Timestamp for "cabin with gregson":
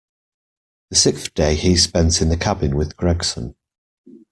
2.35-3.53